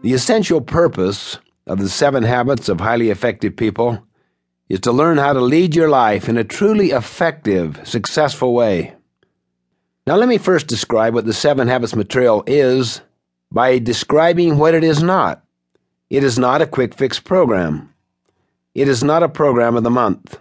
[0.00, 4.06] The essential purpose of the seven habits of highly effective people
[4.68, 8.94] is to learn how to lead your life in a truly effective, successful way.
[10.06, 13.00] Now, let me first describe what the seven habits material is
[13.50, 15.42] by describing what it is not.
[16.10, 17.92] It is not a quick fix program.
[18.76, 20.38] It is not a program of the month.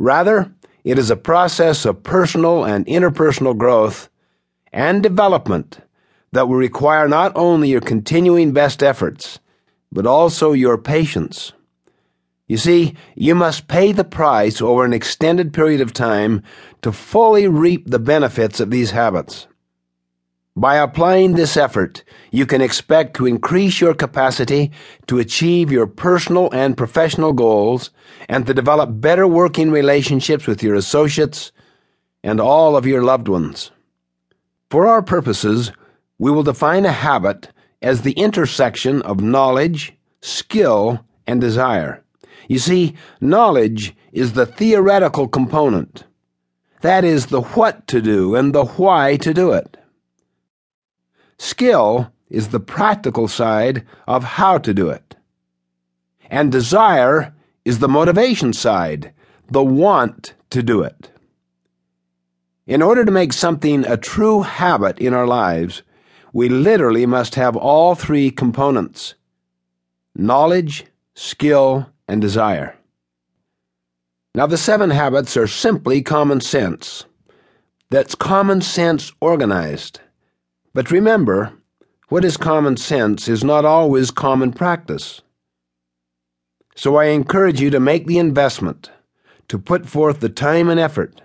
[0.00, 0.52] Rather,
[0.82, 4.08] it is a process of personal and interpersonal growth
[4.72, 5.78] and development
[6.32, 9.38] that will require not only your continuing best efforts,
[9.90, 11.52] but also your patience.
[12.48, 16.42] You see, you must pay the price over an extended period of time
[16.82, 19.46] to fully reap the benefits of these habits.
[20.54, 24.70] By applying this effort, you can expect to increase your capacity
[25.06, 27.90] to achieve your personal and professional goals
[28.28, 31.52] and to develop better working relationships with your associates
[32.22, 33.70] and all of your loved ones.
[34.68, 35.72] For our purposes,
[36.22, 37.48] we will define a habit
[37.82, 42.04] as the intersection of knowledge, skill, and desire.
[42.46, 46.04] You see, knowledge is the theoretical component.
[46.82, 49.76] That is the what to do and the why to do it.
[51.38, 55.16] Skill is the practical side of how to do it.
[56.30, 59.12] And desire is the motivation side,
[59.50, 61.10] the want to do it.
[62.64, 65.82] In order to make something a true habit in our lives,
[66.32, 69.14] we literally must have all three components
[70.14, 72.76] knowledge, skill, and desire.
[74.34, 77.04] Now, the seven habits are simply common sense.
[77.90, 80.00] That's common sense organized.
[80.74, 81.52] But remember,
[82.08, 85.22] what is common sense is not always common practice.
[86.74, 88.90] So I encourage you to make the investment,
[89.48, 91.20] to put forth the time and effort,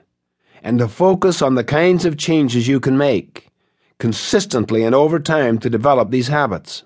[0.64, 3.47] and to focus on the kinds of changes you can make
[4.00, 6.84] consistently and over time to develop these habits.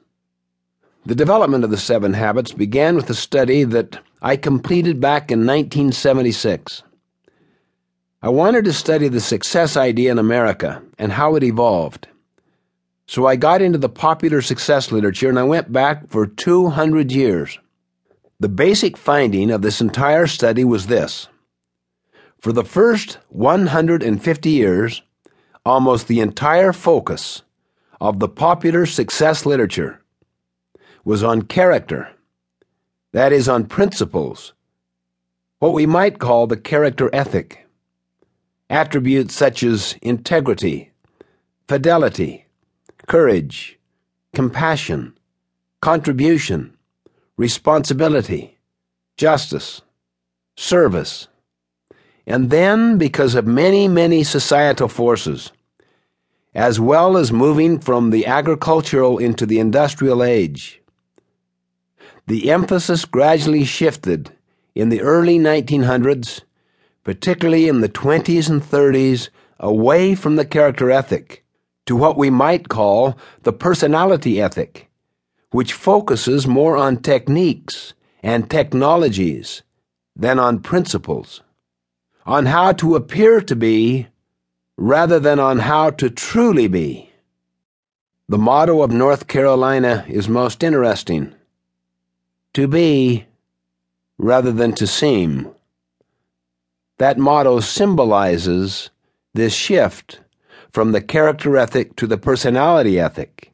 [1.06, 5.40] The development of the seven habits began with a study that I completed back in
[5.40, 6.84] 1976.
[8.22, 12.08] I wanted to study the success idea in America and how it evolved.
[13.08, 17.58] So I got into the popular success literature and I went back for 200 years.
[18.40, 21.28] The basic finding of this entire study was this.
[22.40, 25.02] For the first 150 years,
[25.66, 27.44] almost the entire focus
[28.00, 30.02] of the popular success literature
[31.04, 32.10] was on character,
[33.12, 34.54] that is, on principles,
[35.60, 37.68] what we might call the character ethic,
[38.70, 40.92] attributes such as integrity,
[41.68, 42.46] fidelity,
[43.08, 43.78] courage,
[44.34, 45.14] compassion,
[45.82, 46.76] contribution,
[47.38, 48.58] responsibility,
[49.18, 49.82] justice,
[50.56, 51.28] service,
[52.26, 55.52] and then because of many, many societal forces,
[56.54, 60.82] as well as moving from the agricultural into the industrial age.
[62.28, 64.32] The emphasis gradually shifted
[64.76, 66.42] in the early 1900s,
[67.04, 71.44] particularly in the 20s and 30s, away from the character ethic
[71.86, 74.90] to what we might call the personality ethic,
[75.50, 77.94] which focuses more on techniques
[78.24, 79.64] and technologies
[80.16, 81.42] than on principles
[82.32, 84.08] on how to appear to be
[84.78, 87.10] rather than on how to truly be.
[88.30, 91.36] The motto of North Carolina is most interesting
[92.54, 93.26] to be
[94.18, 95.50] rather than to seem.
[97.00, 98.92] That motto symbolizes
[99.34, 100.22] this shift
[100.72, 103.52] from the character ethic to the personality ethic.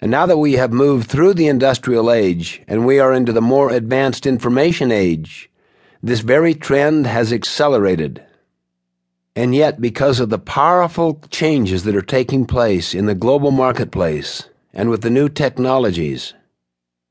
[0.00, 3.40] And now that we have moved through the industrial age and we are into the
[3.40, 5.48] more advanced information age,
[6.02, 8.24] this very trend has accelerated.
[9.34, 14.48] And yet, because of the powerful changes that are taking place in the global marketplace
[14.72, 16.32] and with the new technologies,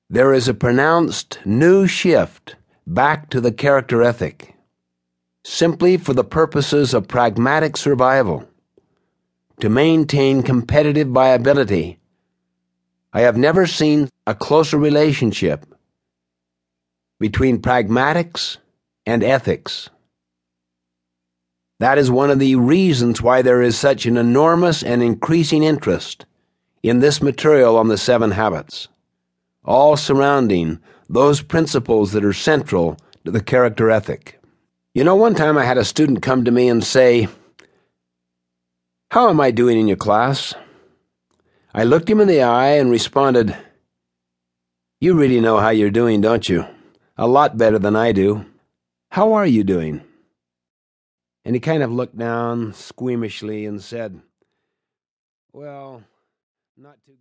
[0.10, 2.56] there is a pronounced new shift
[2.88, 4.56] back to the character ethic,
[5.44, 8.48] simply for the purposes of pragmatic survival,
[9.60, 12.00] to maintain competitive viability.
[13.14, 15.66] I have never seen a closer relationship
[17.20, 18.58] between pragmatics
[19.06, 19.90] and ethics.
[21.80, 26.26] That is one of the reasons why there is such an enormous and increasing interest
[26.82, 28.88] in this material on the seven habits,
[29.64, 30.80] all surrounding
[31.10, 34.40] those principles that are central to the character ethic.
[34.94, 37.28] You know, one time I had a student come to me and say,
[39.12, 40.54] How am I doing in your class?
[41.74, 43.56] I looked him in the eye and responded,
[45.02, 46.66] You really know how you're doing, don't you?
[47.18, 48.46] A lot better than I do.
[49.16, 50.02] How are you doing?
[51.46, 54.22] And he kind of looked down squeamishly and said,
[55.54, 56.04] Well,
[56.76, 57.16] not too